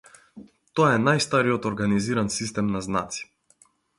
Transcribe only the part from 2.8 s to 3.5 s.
знаци.